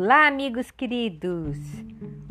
Olá, 0.00 0.28
amigos 0.28 0.70
queridos! 0.70 1.58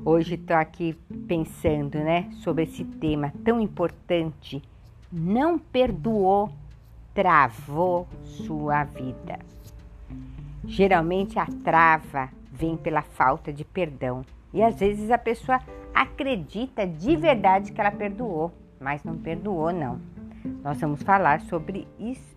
Hoje 0.05 0.35
estou 0.35 0.55
aqui 0.55 0.97
pensando, 1.27 1.97
né, 1.97 2.29
sobre 2.35 2.63
esse 2.63 2.85
tema 2.85 3.33
tão 3.43 3.59
importante. 3.59 4.63
Não 5.11 5.59
perdoou, 5.59 6.49
travou 7.13 8.07
sua 8.23 8.85
vida. 8.85 9.37
Geralmente 10.63 11.37
a 11.37 11.45
trava 11.45 12.29
vem 12.53 12.77
pela 12.77 13.01
falta 13.01 13.51
de 13.51 13.65
perdão 13.65 14.23
e 14.53 14.63
às 14.63 14.79
vezes 14.79 15.11
a 15.11 15.17
pessoa 15.17 15.59
acredita 15.93 16.87
de 16.87 17.17
verdade 17.17 17.73
que 17.73 17.81
ela 17.81 17.91
perdoou, 17.91 18.49
mas 18.79 19.03
não 19.03 19.17
perdoou, 19.17 19.73
não. 19.73 19.99
Nós 20.63 20.79
vamos 20.79 21.03
falar 21.03 21.41
sobre 21.41 21.85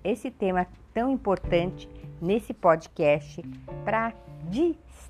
esse 0.02 0.28
tema 0.28 0.66
tão 0.92 1.08
importante 1.08 1.88
nesse 2.20 2.52
podcast 2.52 3.40
para 3.84 4.12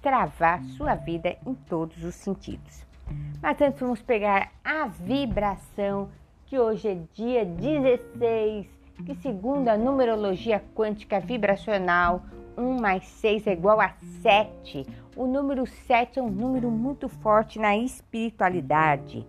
destravar 0.00 0.64
sua 0.76 0.94
vida 0.94 1.36
em 1.46 1.54
todos 1.54 2.02
os 2.02 2.14
sentidos. 2.14 2.86
Mas 3.42 3.60
antes 3.60 3.80
vamos 3.80 4.00
pegar 4.00 4.50
a 4.64 4.86
vibração, 4.86 6.08
que 6.46 6.58
hoje 6.58 6.88
é 6.88 6.98
dia 7.12 7.44
16, 7.44 8.66
que 9.04 9.14
segundo 9.16 9.68
a 9.68 9.76
numerologia 9.76 10.62
quântica 10.74 11.20
vibracional, 11.20 12.22
1 12.56 12.80
mais 12.80 13.04
6 13.04 13.46
é 13.46 13.52
igual 13.52 13.80
a 13.80 13.94
7. 14.22 14.86
O 15.16 15.26
número 15.26 15.66
7 15.66 16.18
é 16.18 16.22
um 16.22 16.30
número 16.30 16.70
muito 16.70 17.08
forte 17.08 17.58
na 17.58 17.76
espiritualidade, 17.76 19.26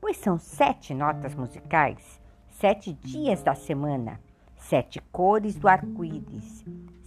pois 0.00 0.18
são 0.18 0.38
sete 0.38 0.92
notas 0.92 1.34
musicais, 1.34 2.20
sete 2.50 2.92
dias 2.92 3.42
da 3.42 3.54
semana, 3.54 4.20
sete 4.56 5.00
cores 5.12 5.54
do 5.54 5.66
arco-íris, 5.66 6.64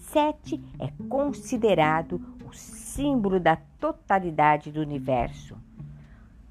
Sete 0.07 0.63
é 0.79 0.89
considerado 1.09 2.21
o 2.47 2.53
símbolo 2.53 3.39
da 3.39 3.57
totalidade 3.79 4.71
do 4.71 4.79
universo. 4.79 5.57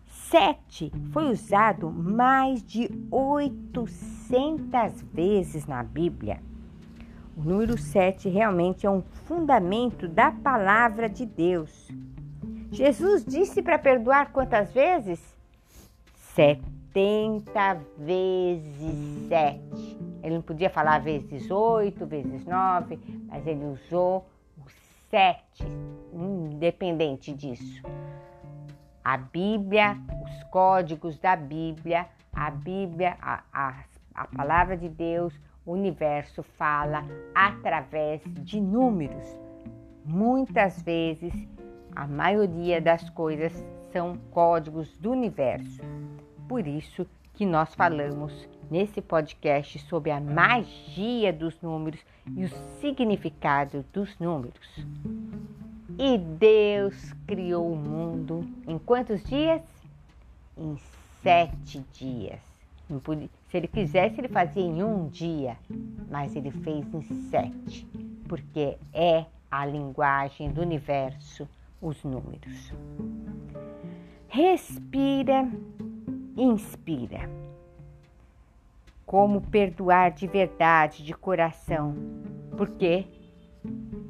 Sete 0.07 0.93
foi 1.13 1.31
usado 1.31 1.91
mais 1.91 2.63
de 2.63 2.91
800 3.11 5.03
vezes 5.13 5.67
na 5.67 5.83
Bíblia. 5.83 6.41
O 7.37 7.43
número 7.43 7.79
7 7.79 8.29
realmente 8.29 8.87
é 8.87 8.91
um 8.91 9.03
fundamento 9.27 10.09
da 10.09 10.31
palavra 10.31 11.09
de 11.09 11.25
Deus. 11.25 11.91
Jesus 12.71 13.25
disse 13.25 13.63
para 13.63 13.79
perdoar 13.79 14.33
quantas 14.33 14.73
vezes? 14.73 15.21
70 16.35 17.81
vezes 17.99 19.29
7. 19.29 19.97
Ele 20.23 20.35
não 20.35 20.43
podia 20.43 20.69
falar 20.69 20.99
vezes 20.99 21.51
8, 21.51 22.05
vezes 22.05 22.45
9, 22.45 22.99
mas 23.29 23.47
ele 23.47 23.65
usou 23.65 24.27
7, 25.11 25.65
independente 26.13 27.33
disso. 27.33 27.83
A 29.05 29.17
Bíblia, 29.17 29.97
os 30.25 30.43
códigos 30.51 31.19
da 31.19 31.37
Bíblia, 31.37 32.07
a 32.33 32.51
Bíblia, 32.51 33.17
a, 33.21 33.43
a, 33.53 33.85
a 34.15 34.27
palavra 34.27 34.77
de 34.77 34.89
Deus, 34.89 35.33
o 35.65 35.73
universo 35.73 36.43
fala 36.43 37.05
através 37.35 38.23
de 38.25 38.61
números. 38.61 39.27
Muitas 40.05 40.83
vezes, 40.83 41.33
a 41.95 42.07
maioria 42.07 42.81
das 42.81 43.09
coisas 43.11 43.53
são 43.93 44.17
códigos 44.31 44.97
do 44.99 45.11
universo. 45.13 45.81
Por 46.49 46.67
isso 46.67 47.07
que 47.33 47.47
nós 47.47 47.75
falamos 47.75 48.49
nesse 48.71 49.01
podcast 49.01 49.79
sobre 49.81 50.11
a 50.11 50.21
magia 50.21 51.33
dos 51.33 51.61
números 51.61 52.01
e 52.37 52.45
o 52.45 52.49
significado 52.81 53.85
dos 53.93 54.19
números. 54.19 54.87
E 55.99 56.19
Deus 56.19 57.13
criou 57.27 57.73
o 57.73 57.77
mundo 57.77 58.47
em 58.67 58.79
quantos 58.79 59.23
dias? 59.25 59.63
Em 60.57 60.77
sete 61.23 61.85
dias. 61.93 62.41
Se 63.49 63.57
ele 63.57 63.67
quisesse, 63.67 64.21
ele 64.21 64.29
fazia 64.29 64.63
em 64.63 64.83
um 64.83 65.09
dia, 65.09 65.57
mas 66.09 66.37
ele 66.37 66.51
fez 66.51 66.87
em 66.95 67.03
sete, 67.31 67.87
porque 68.29 68.77
é 68.93 69.25
a 69.51 69.65
linguagem 69.65 70.51
do 70.51 70.61
universo, 70.61 71.49
os 71.81 72.03
números. 72.05 72.73
Respira, 74.29 75.49
inspira 76.37 77.46
como 79.07 79.41
perdoar 79.41 80.11
de 80.11 80.27
verdade, 80.27 81.05
de 81.05 81.15
coração. 81.15 81.95
Porque 82.57 83.07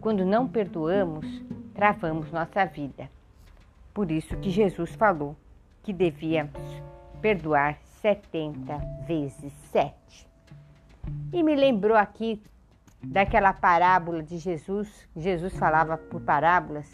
quando 0.01 0.25
não 0.25 0.49
perdoamos, 0.49 1.27
travamos 1.75 2.33
nossa 2.33 2.65
vida. 2.65 3.11
Por 3.93 4.11
isso 4.11 4.37
que 4.39 4.51
Jesus 4.51 4.95
falou 4.95 5.37
que 5.83 5.93
devíamos 5.93 6.61
perdoar 7.21 7.79
70 8.01 8.79
vezes 9.07 9.53
7. 9.71 10.27
E 11.33 11.43
me 11.43 11.55
lembrou 11.55 11.97
aqui 11.97 12.43
daquela 13.03 13.53
parábola 13.53 14.23
de 14.23 14.39
Jesus, 14.39 15.09
Jesus 15.15 15.57
falava 15.57 15.97
por 15.97 16.21
parábolas, 16.21 16.93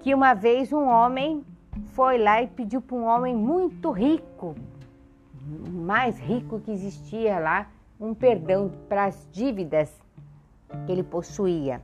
que 0.00 0.14
uma 0.14 0.34
vez 0.34 0.72
um 0.72 0.86
homem 0.86 1.44
foi 1.92 2.18
lá 2.18 2.42
e 2.42 2.46
pediu 2.46 2.80
para 2.80 2.96
um 2.96 3.04
homem 3.04 3.34
muito 3.34 3.90
rico, 3.90 4.54
mais 5.70 6.18
rico 6.18 6.60
que 6.60 6.70
existia 6.70 7.38
lá, 7.38 7.70
um 8.00 8.14
perdão 8.14 8.70
para 8.88 9.06
as 9.06 9.28
dívidas 9.32 9.90
que 10.86 10.92
ele 10.92 11.02
possuía. 11.02 11.82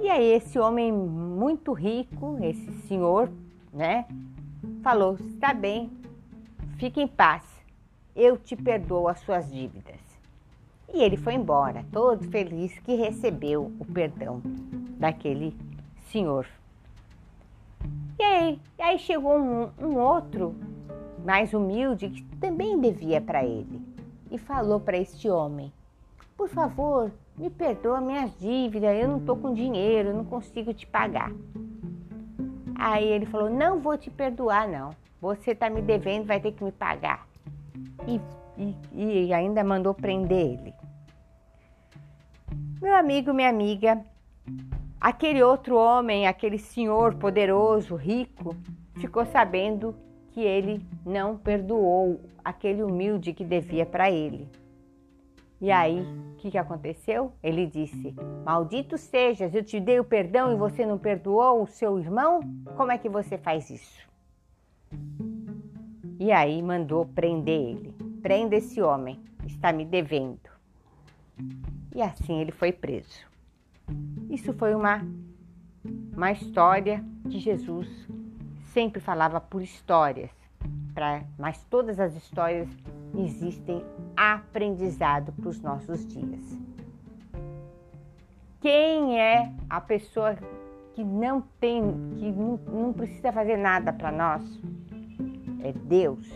E 0.00 0.08
aí 0.08 0.32
esse 0.32 0.58
homem 0.58 0.90
muito 0.90 1.72
rico, 1.72 2.38
esse 2.42 2.72
senhor, 2.88 3.30
né, 3.72 4.06
falou: 4.82 5.14
"Está 5.14 5.52
bem, 5.52 5.90
fique 6.76 7.00
em 7.00 7.08
paz. 7.08 7.44
Eu 8.16 8.36
te 8.36 8.56
perdoo 8.56 9.08
as 9.08 9.20
suas 9.20 9.50
dívidas." 9.52 10.00
E 10.92 11.02
ele 11.02 11.16
foi 11.16 11.34
embora, 11.34 11.84
todo 11.92 12.28
feliz 12.30 12.76
que 12.80 12.94
recebeu 12.94 13.70
o 13.78 13.84
perdão 13.84 14.40
daquele 14.98 15.54
senhor. 16.10 16.46
E 18.18 18.22
aí, 18.22 18.60
aí 18.78 18.98
chegou 18.98 19.38
um, 19.38 19.70
um 19.78 19.96
outro 19.96 20.54
mais 21.24 21.52
humilde 21.52 22.10
que 22.10 22.22
também 22.36 22.78
devia 22.80 23.20
para 23.20 23.44
ele, 23.44 23.80
e 24.30 24.38
falou 24.38 24.80
para 24.80 24.98
este 24.98 25.28
homem: 25.28 25.72
Por 26.36 26.48
favor, 26.48 27.10
me 27.36 27.50
perdoa 27.50 28.00
minhas 28.00 28.38
dívidas, 28.38 28.96
eu 28.98 29.08
não 29.08 29.18
estou 29.18 29.36
com 29.36 29.54
dinheiro, 29.54 30.14
não 30.14 30.24
consigo 30.24 30.72
te 30.72 30.86
pagar. 30.86 31.32
Aí 32.74 33.06
ele 33.06 33.26
falou: 33.26 33.50
Não 33.50 33.80
vou 33.80 33.96
te 33.98 34.10
perdoar, 34.10 34.68
não. 34.68 34.90
Você 35.20 35.50
está 35.50 35.68
me 35.68 35.82
devendo, 35.82 36.26
vai 36.26 36.40
ter 36.40 36.52
que 36.52 36.64
me 36.64 36.72
pagar. 36.72 37.26
E, 38.06 38.20
e, 38.56 39.26
e 39.26 39.34
ainda 39.34 39.62
mandou 39.62 39.92
prender 39.92 40.52
ele. 40.52 40.74
Meu 42.80 42.96
amigo, 42.96 43.34
minha 43.34 43.50
amiga, 43.50 44.02
aquele 44.98 45.42
outro 45.42 45.76
homem, 45.76 46.26
aquele 46.26 46.58
senhor 46.58 47.14
poderoso, 47.14 47.94
rico, 47.94 48.56
ficou 48.94 49.26
sabendo 49.26 49.94
que 50.32 50.40
ele 50.40 50.84
não 51.04 51.36
perdoou 51.36 52.20
aquele 52.44 52.82
humilde 52.82 53.32
que 53.32 53.44
devia 53.44 53.84
para 53.84 54.10
ele. 54.10 54.48
E 55.60 55.70
aí, 55.70 56.00
o 56.00 56.36
que, 56.36 56.50
que 56.50 56.58
aconteceu? 56.58 57.32
Ele 57.42 57.66
disse: 57.66 58.14
Maldito 58.44 58.96
sejas, 58.96 59.54
eu 59.54 59.62
te 59.62 59.78
dei 59.78 60.00
o 60.00 60.04
perdão 60.04 60.50
e 60.52 60.56
você 60.56 60.86
não 60.86 60.98
perdoou 60.98 61.62
o 61.62 61.66
seu 61.66 61.98
irmão? 61.98 62.40
Como 62.76 62.90
é 62.90 62.96
que 62.96 63.08
você 63.08 63.36
faz 63.36 63.68
isso? 63.68 64.08
E 66.18 66.32
aí 66.32 66.62
mandou 66.62 67.04
prender 67.04 67.60
ele. 67.60 67.94
Prenda 68.22 68.56
esse 68.56 68.80
homem, 68.80 69.20
está 69.46 69.72
me 69.72 69.84
devendo. 69.84 70.50
E 71.94 72.00
assim 72.00 72.40
ele 72.40 72.52
foi 72.52 72.72
preso. 72.72 73.26
Isso 74.30 74.52
foi 74.54 74.74
uma, 74.74 75.06
uma 76.14 76.32
história 76.32 77.04
de 77.26 77.38
Jesus 77.38 78.08
sempre 78.72 79.00
falava 79.00 79.40
por 79.40 79.62
histórias, 79.62 80.30
pra, 80.94 81.22
mas 81.38 81.62
todas 81.64 81.98
as 81.98 82.14
histórias 82.14 82.68
existem 83.14 83.84
aprendizado 84.16 85.32
para 85.32 85.48
os 85.48 85.60
nossos 85.60 86.06
dias. 86.06 86.58
Quem 88.60 89.18
é 89.18 89.52
a 89.68 89.80
pessoa 89.80 90.36
que 90.94 91.02
não 91.02 91.40
tem, 91.58 91.82
que 92.18 92.30
não, 92.30 92.56
não 92.56 92.92
precisa 92.92 93.32
fazer 93.32 93.56
nada 93.56 93.92
para 93.92 94.12
nós? 94.12 94.42
É 95.62 95.72
Deus. 95.72 96.28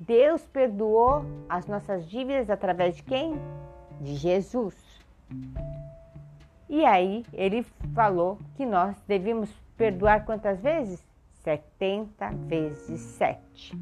Deus 0.00 0.44
perdoou 0.46 1.24
as 1.48 1.66
nossas 1.66 2.08
dívidas 2.08 2.50
através 2.50 2.96
de 2.96 3.02
quem? 3.02 3.34
De 4.00 4.14
Jesus. 4.14 4.74
E 6.68 6.84
aí 6.84 7.24
ele 7.32 7.62
falou 7.94 8.38
que 8.56 8.64
nós 8.64 8.96
devíamos 9.06 9.50
perdoar 9.76 10.24
quantas 10.24 10.60
vezes? 10.60 11.11
70 11.42 12.30
vezes 12.46 13.00
7. 13.00 13.78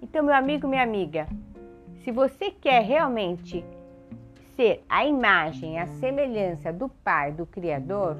Então, 0.00 0.24
meu 0.24 0.34
amigo, 0.34 0.66
minha 0.66 0.82
amiga, 0.82 1.28
se 2.02 2.10
você 2.10 2.50
quer 2.50 2.82
realmente 2.82 3.64
ser 4.56 4.84
a 4.88 5.04
imagem, 5.04 5.78
a 5.78 5.86
semelhança 5.86 6.72
do 6.72 6.88
Pai, 6.88 7.32
do 7.32 7.46
Criador, 7.46 8.16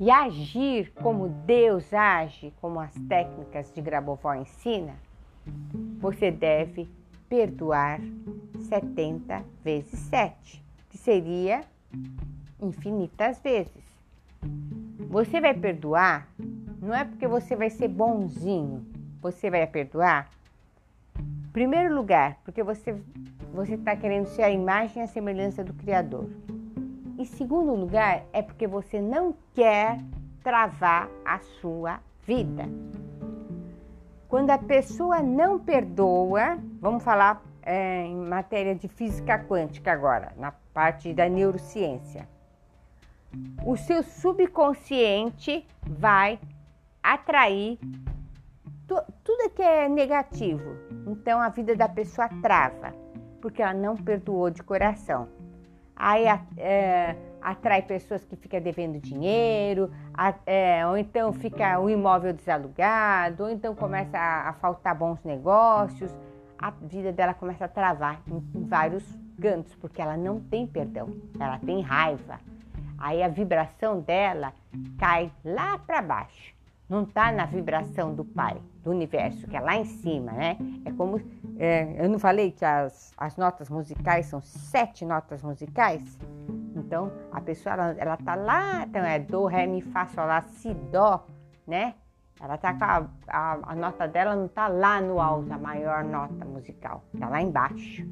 e 0.00 0.10
agir 0.10 0.92
como 0.94 1.28
Deus 1.28 1.92
age, 1.94 2.52
como 2.60 2.80
as 2.80 2.94
técnicas 3.08 3.72
de 3.72 3.80
Grabovoi 3.80 4.38
ensina, 4.38 4.94
você 5.98 6.30
deve 6.30 6.88
perdoar 7.28 8.00
70 8.68 9.44
vezes 9.62 9.98
7, 10.00 10.64
que 10.90 10.98
seria 10.98 11.60
infinitas 12.60 13.40
vezes. 13.40 13.84
Você 15.08 15.40
vai 15.40 15.54
perdoar 15.54 16.28
não 16.84 16.94
é 16.94 17.04
porque 17.04 17.26
você 17.26 17.56
vai 17.56 17.70
ser 17.70 17.88
bonzinho, 17.88 18.86
você 19.20 19.50
vai 19.50 19.66
perdoar. 19.66 20.28
Primeiro 21.52 21.94
lugar, 21.94 22.38
porque 22.44 22.62
você 22.62 22.94
você 23.54 23.74
está 23.74 23.94
querendo 23.96 24.26
ser 24.26 24.42
a 24.42 24.50
imagem 24.50 25.00
e 25.00 25.04
a 25.04 25.06
semelhança 25.06 25.62
do 25.62 25.72
Criador. 25.72 26.28
Em 27.16 27.24
segundo 27.24 27.72
lugar, 27.74 28.24
é 28.32 28.42
porque 28.42 28.66
você 28.66 29.00
não 29.00 29.34
quer 29.54 30.00
travar 30.42 31.08
a 31.24 31.38
sua 31.38 32.00
vida. 32.26 32.68
Quando 34.28 34.50
a 34.50 34.58
pessoa 34.58 35.22
não 35.22 35.58
perdoa, 35.58 36.58
vamos 36.80 37.04
falar 37.04 37.40
é, 37.62 38.04
em 38.04 38.16
matéria 38.16 38.74
de 38.74 38.88
física 38.88 39.38
quântica 39.38 39.92
agora, 39.92 40.32
na 40.36 40.52
parte 40.74 41.14
da 41.14 41.28
neurociência. 41.28 42.28
O 43.64 43.76
seu 43.76 44.02
subconsciente 44.02 45.64
vai 45.82 46.40
atrair 47.04 47.78
tu, 48.86 49.00
tudo 49.22 49.50
que 49.50 49.62
é 49.62 49.88
negativo. 49.88 50.76
Então 51.06 51.40
a 51.40 51.50
vida 51.50 51.76
da 51.76 51.88
pessoa 51.88 52.28
trava, 52.40 52.94
porque 53.40 53.62
ela 53.62 53.74
não 53.74 53.94
perdoou 53.94 54.48
de 54.50 54.62
coração. 54.62 55.28
Aí 55.94 56.24
é, 56.56 57.14
atrai 57.40 57.82
pessoas 57.82 58.24
que 58.24 58.34
ficam 58.34 58.60
devendo 58.60 58.98
dinheiro, 58.98 59.92
é, 60.46 60.84
ou 60.86 60.96
então 60.96 61.32
fica 61.32 61.78
o 61.78 61.88
imóvel 61.88 62.32
desalugado, 62.32 63.44
ou 63.44 63.50
então 63.50 63.74
começa 63.74 64.18
a, 64.18 64.48
a, 64.48 64.52
faltar 64.54 64.94
bons 64.94 65.22
negócios, 65.22 66.12
a 66.58 66.70
vida 66.70 67.12
dela 67.12 67.34
começa 67.34 67.66
a 67.66 67.68
travar 67.68 68.20
em, 68.26 68.58
em 68.58 68.64
vários 68.64 69.04
cantos, 69.40 69.74
porque 69.76 70.00
ela 70.00 70.16
não 70.16 70.40
tem 70.40 70.66
perdão, 70.66 71.10
ela 71.38 71.58
tem 71.58 71.80
raiva. 71.80 72.40
Aí 72.98 73.22
a 73.22 73.28
vibração 73.28 74.00
dela 74.00 74.52
cai 74.98 75.30
lá 75.44 75.78
para 75.78 76.00
baixo. 76.00 76.53
Não 76.88 77.04
está 77.04 77.32
na 77.32 77.46
vibração 77.46 78.14
do 78.14 78.24
Pai, 78.24 78.60
do 78.82 78.90
universo, 78.90 79.46
que 79.48 79.56
é 79.56 79.60
lá 79.60 79.76
em 79.76 79.84
cima, 79.84 80.32
né? 80.32 80.58
É 80.84 80.92
como. 80.92 81.20
É, 81.58 82.04
eu 82.04 82.08
não 82.10 82.18
falei 82.18 82.50
que 82.50 82.64
as, 82.64 83.12
as 83.16 83.36
notas 83.36 83.70
musicais 83.70 84.26
são 84.26 84.42
sete 84.42 85.04
notas 85.04 85.42
musicais? 85.42 86.18
Então, 86.76 87.10
a 87.32 87.40
pessoa, 87.40 87.72
ela, 87.72 87.94
ela 87.96 88.16
tá 88.18 88.34
lá, 88.34 88.82
então 88.82 89.02
é 89.02 89.18
do, 89.18 89.46
ré, 89.46 89.66
mi, 89.66 89.80
fá, 89.80 90.06
sol, 90.06 90.26
lá, 90.26 90.42
si, 90.42 90.74
dó, 90.74 91.26
né? 91.66 91.94
Ela 92.40 92.58
tá 92.58 92.74
com 92.74 92.84
a, 92.84 93.08
a, 93.28 93.72
a 93.72 93.74
nota 93.74 94.06
dela 94.06 94.36
não 94.36 94.48
tá 94.48 94.68
lá 94.68 95.00
no 95.00 95.20
alto, 95.20 95.50
a 95.52 95.58
maior 95.58 96.04
nota 96.04 96.44
musical, 96.44 97.02
tá 97.18 97.28
lá 97.28 97.40
embaixo. 97.40 98.06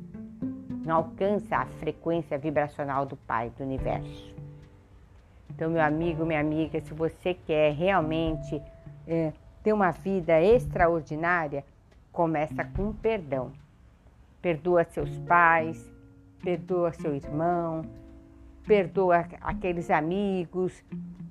Não 0.87 0.97
alcança 0.97 1.57
a 1.57 1.67
frequência 1.67 2.39
vibracional 2.39 3.05
do 3.05 3.17
Pai, 3.17 3.51
do 3.51 3.65
universo. 3.65 4.35
Então, 5.55 5.71
meu 5.71 5.83
amigo, 5.83 6.25
minha 6.25 6.41
amiga, 6.41 6.81
se 6.81 6.93
você 6.95 7.35
quer 7.35 7.73
realmente 7.73 8.61
é, 9.07 9.33
ter 9.63 9.73
uma 9.73 9.91
vida 9.91 10.41
extraordinária, 10.41 11.65
começa 12.11 12.65
com 12.65 12.93
perdão. 12.93 13.53
Perdoa 14.41 14.85
seus 14.85 15.19
pais, 15.21 15.91
perdoa 16.43 16.93
seu 16.93 17.15
irmão, 17.15 17.83
perdoa 18.67 19.27
aqueles 19.41 19.91
amigos, 19.91 20.83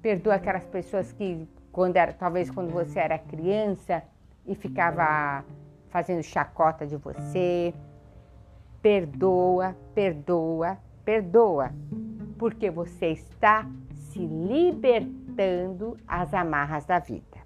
perdoa 0.02 0.36
aquelas 0.36 0.66
pessoas 0.66 1.12
que 1.12 1.48
quando 1.72 1.98
era, 1.98 2.14
talvez 2.14 2.50
quando 2.50 2.72
você 2.72 3.00
era 3.00 3.18
criança 3.18 4.04
e 4.46 4.56
ficava 4.56 5.44
fazendo 5.90 6.24
chacota 6.24 6.86
de 6.86 6.96
você. 6.96 7.74
Perdoa, 8.82 9.76
perdoa, 9.94 10.78
perdoa, 11.06 11.72
porque 12.38 12.72
você 12.72 13.08
está 13.08 13.68
se 14.12 14.20
libertando 14.20 15.98
as 16.08 16.34
amarras 16.34 16.86
da 16.86 17.00
vida. 17.00 17.40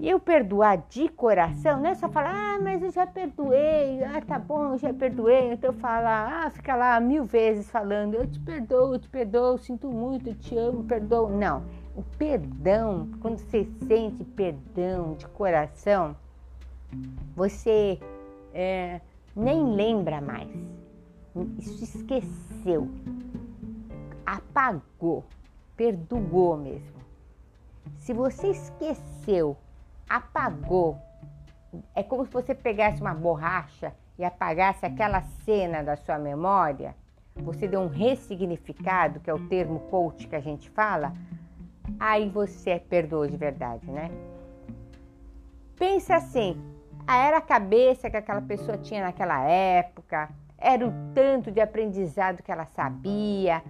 E 0.00 0.08
eu 0.08 0.20
perdoar 0.20 0.76
de 0.88 1.08
coração, 1.08 1.80
não 1.80 1.90
é 1.90 1.94
só 1.94 2.08
falar, 2.08 2.32
ah, 2.32 2.58
mas 2.62 2.80
eu 2.82 2.90
já 2.90 3.04
perdoei, 3.04 4.04
ah, 4.04 4.20
tá 4.20 4.38
bom, 4.38 4.72
eu 4.72 4.78
já 4.78 4.94
perdoei. 4.94 5.52
Então 5.52 5.72
falar, 5.72 6.44
ah, 6.46 6.50
fica 6.50 6.76
lá 6.76 7.00
mil 7.00 7.24
vezes 7.24 7.68
falando, 7.68 8.14
eu 8.14 8.24
te 8.24 8.38
perdoo, 8.38 8.94
eu 8.94 8.98
te 9.00 9.08
perdoo, 9.08 9.58
sinto 9.58 9.88
muito, 9.88 10.32
te 10.34 10.56
amo, 10.56 10.84
perdoo. 10.84 11.28
Não, 11.28 11.64
o 11.96 12.02
perdão, 12.16 13.08
quando 13.20 13.38
você 13.38 13.66
sente 13.88 14.22
perdão 14.24 15.14
de 15.14 15.26
coração, 15.26 16.14
você 17.34 17.98
é, 18.54 19.00
nem 19.34 19.74
lembra 19.74 20.20
mais. 20.20 20.48
Isso 21.58 21.82
esqueceu, 21.82 22.88
apagou, 24.34 25.24
perdoou 25.74 26.56
mesmo. 26.56 26.98
Se 27.96 28.12
você 28.12 28.48
esqueceu, 28.48 29.56
apagou, 30.08 30.98
é 31.94 32.02
como 32.02 32.26
se 32.26 32.32
você 32.32 32.54
pegasse 32.54 33.00
uma 33.00 33.14
borracha 33.14 33.94
e 34.18 34.24
apagasse 34.24 34.84
aquela 34.84 35.22
cena 35.44 35.82
da 35.82 35.96
sua 35.96 36.18
memória. 36.18 36.94
Você 37.36 37.66
deu 37.66 37.80
um 37.80 37.88
ressignificado, 37.88 39.20
que 39.20 39.30
é 39.30 39.34
o 39.34 39.48
termo 39.48 39.80
coach 39.90 40.26
que 40.26 40.36
a 40.36 40.40
gente 40.40 40.68
fala, 40.70 41.12
aí 41.98 42.28
você 42.28 42.78
perdoou 42.78 43.26
de 43.26 43.36
verdade, 43.36 43.90
né? 43.90 44.10
Pensa 45.76 46.16
assim, 46.16 46.60
era 47.06 47.38
a 47.38 47.40
cabeça 47.40 48.10
que 48.10 48.16
aquela 48.16 48.42
pessoa 48.42 48.76
tinha 48.76 49.04
naquela 49.04 49.40
época, 49.42 50.28
era 50.58 50.84
o 50.86 50.92
tanto 51.14 51.52
de 51.52 51.60
aprendizado 51.60 52.42
que 52.42 52.50
ela 52.50 52.66
sabia, 52.66 53.62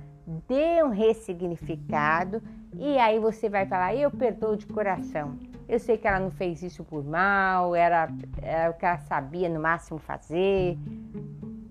dê 0.46 0.82
um 0.82 0.90
ressignificado 0.90 2.42
e 2.74 2.98
aí 2.98 3.18
você 3.18 3.48
vai 3.48 3.64
falar: 3.66 3.94
Eu 3.94 4.10
perdoo 4.10 4.56
de 4.56 4.66
coração. 4.66 5.38
Eu 5.66 5.78
sei 5.78 5.96
que 5.96 6.06
ela 6.06 6.20
não 6.20 6.30
fez 6.30 6.62
isso 6.62 6.84
por 6.84 7.04
mal, 7.04 7.74
era, 7.74 8.08
era 8.40 8.70
o 8.70 8.74
que 8.74 8.86
ela 8.86 8.98
sabia 8.98 9.48
no 9.48 9.60
máximo 9.60 9.98
fazer. 9.98 10.78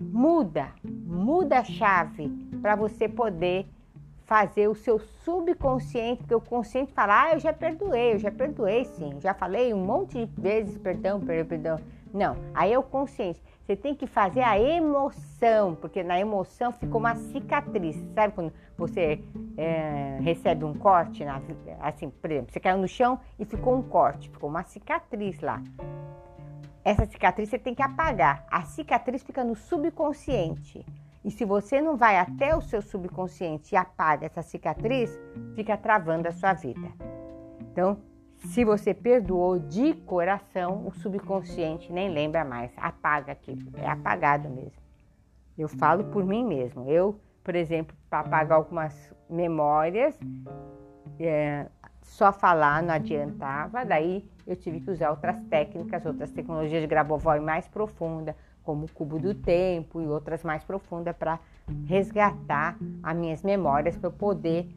Muda, 0.00 0.68
muda 0.84 1.58
a 1.58 1.64
chave 1.64 2.28
para 2.60 2.74
você 2.74 3.08
poder 3.08 3.66
fazer 4.24 4.68
o 4.68 4.74
seu 4.74 4.98
subconsciente, 4.98 6.18
porque 6.18 6.34
o 6.34 6.40
consciente 6.40 6.92
fala: 6.92 7.24
Ah, 7.24 7.34
eu 7.34 7.40
já 7.40 7.52
perdoei, 7.52 8.14
eu 8.14 8.18
já 8.18 8.30
perdoei 8.30 8.84
sim, 8.84 9.20
já 9.20 9.34
falei 9.34 9.72
um 9.72 9.84
monte 9.84 10.26
de 10.26 10.40
vezes 10.40 10.76
perdão, 10.78 11.20
perdão, 11.20 11.46
perdão. 11.46 11.76
Não, 12.12 12.36
aí 12.54 12.72
é 12.72 12.78
o 12.78 12.82
consciente. 12.82 13.40
Você 13.68 13.76
tem 13.76 13.94
que 13.94 14.06
fazer 14.06 14.40
a 14.40 14.58
emoção, 14.58 15.74
porque 15.74 16.02
na 16.02 16.18
emoção 16.18 16.72
ficou 16.72 16.98
uma 16.98 17.14
cicatriz. 17.16 18.02
Sabe 18.14 18.32
quando 18.32 18.50
você 18.78 19.22
é, 19.58 20.16
recebe 20.22 20.64
um 20.64 20.72
corte, 20.72 21.22
na, 21.22 21.38
assim, 21.82 22.08
por 22.08 22.30
exemplo, 22.30 22.50
você 22.50 22.58
caiu 22.58 22.78
no 22.78 22.88
chão 22.88 23.20
e 23.38 23.44
ficou 23.44 23.76
um 23.76 23.82
corte, 23.82 24.30
ficou 24.30 24.48
uma 24.48 24.62
cicatriz 24.62 25.38
lá. 25.42 25.62
Essa 26.82 27.04
cicatriz 27.04 27.50
você 27.50 27.58
tem 27.58 27.74
que 27.74 27.82
apagar. 27.82 28.46
A 28.50 28.62
cicatriz 28.62 29.22
fica 29.22 29.44
no 29.44 29.54
subconsciente. 29.54 30.86
E 31.22 31.30
se 31.30 31.44
você 31.44 31.78
não 31.78 31.94
vai 31.94 32.16
até 32.16 32.56
o 32.56 32.62
seu 32.62 32.80
subconsciente 32.80 33.74
e 33.74 33.76
apaga 33.76 34.24
essa 34.24 34.40
cicatriz, 34.40 35.10
fica 35.54 35.76
travando 35.76 36.26
a 36.26 36.32
sua 36.32 36.54
vida. 36.54 36.88
Então, 37.60 37.98
se 38.46 38.64
você 38.64 38.94
perdoou 38.94 39.58
de 39.58 39.94
coração, 39.94 40.86
o 40.86 40.92
subconsciente 40.92 41.92
nem 41.92 42.08
lembra 42.10 42.44
mais, 42.44 42.70
apaga 42.76 43.32
aquilo, 43.32 43.70
é 43.76 43.86
apagado 43.88 44.48
mesmo. 44.48 44.80
Eu 45.56 45.68
falo 45.68 46.04
por 46.04 46.24
mim 46.24 46.44
mesmo. 46.44 46.88
Eu, 46.88 47.20
por 47.42 47.54
exemplo, 47.56 47.96
para 48.08 48.20
apagar 48.20 48.58
algumas 48.58 49.12
memórias, 49.28 50.18
é, 51.18 51.66
só 52.02 52.32
falar 52.32 52.82
não 52.82 52.94
adiantava, 52.94 53.84
daí 53.84 54.28
eu 54.46 54.56
tive 54.56 54.80
que 54.80 54.90
usar 54.90 55.10
outras 55.10 55.40
técnicas, 55.44 56.06
outras 56.06 56.30
tecnologias 56.30 56.80
de 56.80 56.86
Grabovoi 56.86 57.40
mais 57.40 57.66
profunda, 57.66 58.36
como 58.62 58.84
o 58.84 58.92
cubo 58.92 59.18
do 59.18 59.34
tempo 59.34 60.00
e 60.00 60.06
outras 60.06 60.44
mais 60.44 60.62
profundas 60.62 61.16
para 61.16 61.40
resgatar 61.86 62.76
as 63.02 63.16
minhas 63.16 63.42
memórias 63.42 63.96
para 63.96 64.08
eu 64.08 64.12
poder 64.12 64.68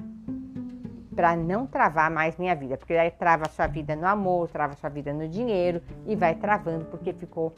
para 1.16 1.36
não 1.36 1.68
travar 1.68 2.10
mais 2.10 2.38
minha 2.38 2.56
vida, 2.56 2.78
porque 2.78 2.94
aí 2.94 3.12
trava 3.12 3.50
sua 3.50 3.68
vida 3.68 3.96
no 3.96 4.08
amor, 4.08 4.50
trava 4.50 4.76
sua 4.76 4.90
vida 4.90 5.14
no 5.14 5.28
dinheiro 5.28 5.82
e 6.06 6.16
vai 6.16 6.36
travando 6.36 6.86
porque 6.86 7.14
ficou 7.14 7.54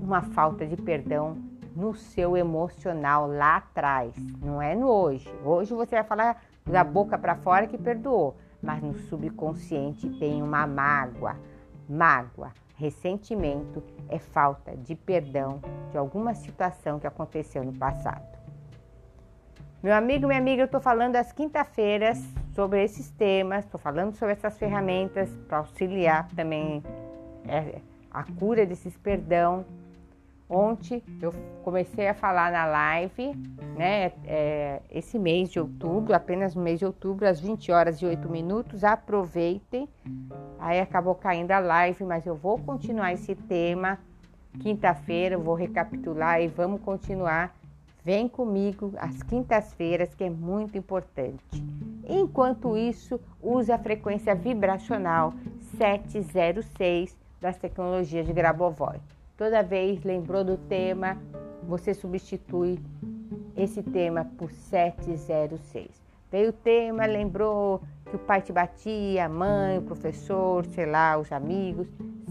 uma 0.00 0.22
falta 0.22 0.66
de 0.66 0.76
perdão 0.76 1.36
no 1.74 1.94
seu 1.94 2.36
emocional 2.36 3.26
lá 3.26 3.56
atrás, 3.56 4.14
não 4.40 4.60
é 4.60 4.74
no 4.74 4.88
hoje. 4.88 5.32
Hoje 5.44 5.72
você 5.72 5.96
vai 5.96 6.04
falar 6.04 6.42
da 6.64 6.84
boca 6.84 7.18
para 7.18 7.36
fora 7.36 7.66
que 7.66 7.78
perdoou, 7.78 8.36
mas 8.62 8.82
no 8.82 8.94
subconsciente 8.94 10.08
tem 10.18 10.42
uma 10.42 10.66
mágoa, 10.66 11.36
mágoa, 11.88 12.52
Ressentimento 12.82 13.80
é 14.08 14.18
falta 14.18 14.76
de 14.76 14.96
perdão 14.96 15.60
de 15.92 15.96
alguma 15.96 16.34
situação 16.34 16.98
que 16.98 17.06
aconteceu 17.06 17.62
no 17.62 17.72
passado. 17.72 18.26
Meu 19.80 19.94
amigo, 19.94 20.26
minha 20.26 20.40
amiga, 20.40 20.62
eu 20.62 20.66
estou 20.66 20.80
falando 20.80 21.14
às 21.14 21.30
quinta-feiras 21.30 22.20
sobre 22.54 22.82
esses 22.84 23.10
temas, 23.10 23.64
estou 23.64 23.80
falando 23.80 24.14
sobre 24.14 24.32
essas 24.32 24.58
ferramentas 24.58 25.30
para 25.48 25.58
auxiliar 25.58 26.28
também 26.34 26.82
é, 27.46 27.80
a 28.10 28.24
cura 28.24 28.66
desses 28.66 28.96
perdão. 28.96 29.64
Ontem 30.48 31.02
eu 31.20 31.32
comecei 31.62 32.08
a 32.08 32.14
falar 32.14 32.52
na 32.52 32.66
live, 32.66 33.34
né? 33.74 34.12
É, 34.26 34.82
esse 34.90 35.18
mês 35.18 35.50
de 35.50 35.58
outubro, 35.58 36.14
apenas 36.14 36.54
no 36.54 36.62
mês 36.62 36.78
de 36.78 36.84
outubro, 36.84 37.26
às 37.26 37.40
20 37.40 37.72
horas 37.72 38.02
e 38.02 38.06
8 38.06 38.28
minutos. 38.28 38.84
Aproveitem. 38.84 39.88
Aí 40.58 40.78
acabou 40.78 41.14
caindo 41.14 41.52
a 41.52 41.58
live, 41.58 42.04
mas 42.04 42.26
eu 42.26 42.36
vou 42.36 42.58
continuar 42.58 43.14
esse 43.14 43.34
tema. 43.34 43.98
Quinta-feira 44.60 45.36
eu 45.36 45.40
vou 45.40 45.54
recapitular 45.54 46.42
e 46.42 46.48
vamos 46.48 46.82
continuar 46.82 47.54
Vem 48.04 48.28
comigo 48.28 48.92
às 48.96 49.22
quintas-feiras, 49.22 50.12
que 50.12 50.24
é 50.24 50.30
muito 50.30 50.76
importante. 50.76 51.40
Enquanto 52.08 52.76
isso, 52.76 53.20
use 53.40 53.70
a 53.70 53.78
frequência 53.78 54.34
vibracional 54.34 55.34
706 55.76 57.16
das 57.40 57.56
tecnologias 57.56 58.26
de 58.26 58.32
Grabovoi. 58.32 59.00
Toda 59.36 59.62
vez 59.62 60.02
lembrou 60.04 60.44
do 60.44 60.56
tema, 60.56 61.16
você 61.62 61.94
substitui 61.94 62.78
esse 63.56 63.82
tema 63.82 64.24
por 64.36 64.50
706. 64.50 66.02
Veio 66.30 66.50
o 66.50 66.52
tema, 66.52 67.04
lembrou 67.06 67.82
que 68.08 68.16
o 68.16 68.18
pai 68.18 68.40
te 68.40 68.52
batia, 68.52 69.26
a 69.26 69.28
mãe, 69.28 69.78
o 69.78 69.82
professor, 69.82 70.64
sei 70.66 70.86
lá, 70.86 71.18
os 71.18 71.30
amigos, 71.30 71.86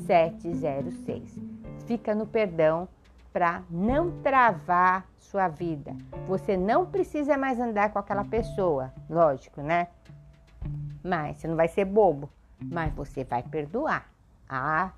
706. 0.05 1.39
Fica 1.85 2.15
no 2.15 2.25
perdão 2.25 2.87
para 3.31 3.63
não 3.69 4.21
travar 4.21 5.05
sua 5.17 5.47
vida. 5.47 5.95
Você 6.27 6.57
não 6.57 6.85
precisa 6.85 7.37
mais 7.37 7.59
andar 7.59 7.91
com 7.91 7.99
aquela 7.99 8.25
pessoa, 8.25 8.93
lógico, 9.09 9.61
né? 9.61 9.87
Mas 11.03 11.37
você 11.37 11.47
não 11.47 11.55
vai 11.55 11.67
ser 11.67 11.85
bobo, 11.85 12.29
mas 12.61 12.93
você 12.93 13.23
vai 13.23 13.41
perdoar. 13.41 14.09
Ah, 14.47 14.91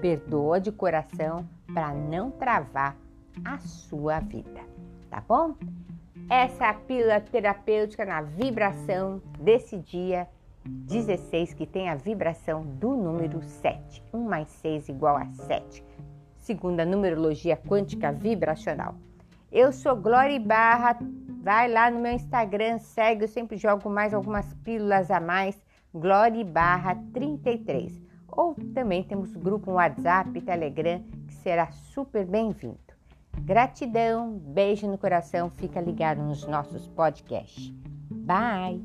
perdoa 0.00 0.60
de 0.60 0.70
coração 0.70 1.44
para 1.74 1.92
não 1.92 2.30
travar 2.30 2.96
a 3.44 3.58
sua 3.58 4.20
vida, 4.20 4.60
tá 5.10 5.22
bom? 5.26 5.54
Essa 6.28 6.66
é 6.66 6.68
a 6.68 6.74
pílula 6.74 7.20
terapêutica 7.20 8.04
na 8.04 8.22
vibração 8.22 9.20
desse 9.40 9.76
dia 9.78 10.28
16, 10.64 11.54
que 11.54 11.66
tem 11.66 11.88
a 11.88 11.96
vibração 11.96 12.62
do 12.62 12.94
número 12.94 13.42
7. 13.42 14.02
1 14.12 14.22
mais 14.22 14.48
6 14.48 14.88
igual 14.88 15.16
a 15.16 15.26
7 15.26 15.89
segundo 16.50 16.80
a 16.80 16.84
numerologia 16.84 17.56
quântica 17.56 18.10
vibracional. 18.10 18.96
Eu 19.52 19.72
sou 19.72 19.94
Glória 19.94 20.40
Barra, 20.40 20.98
vai 21.40 21.70
lá 21.70 21.88
no 21.88 22.00
meu 22.00 22.10
Instagram, 22.10 22.78
segue, 22.78 23.22
eu 23.22 23.28
sempre 23.28 23.56
jogo 23.56 23.88
mais 23.88 24.12
algumas 24.12 24.52
pílulas 24.64 25.12
a 25.12 25.20
mais, 25.20 25.62
Glória 25.94 26.44
Barra 26.44 26.96
33. 27.12 28.02
Ou 28.32 28.56
também 28.74 29.04
temos 29.04 29.32
grupo 29.36 29.70
no 29.70 29.76
WhatsApp 29.76 30.40
Telegram, 30.40 31.00
que 31.28 31.34
será 31.34 31.70
super 31.70 32.26
bem-vindo. 32.26 32.78
Gratidão, 33.42 34.32
beijo 34.32 34.88
no 34.88 34.98
coração, 34.98 35.50
fica 35.50 35.80
ligado 35.80 36.20
nos 36.20 36.44
nossos 36.48 36.88
podcasts. 36.88 37.72
Bye! 38.10 38.82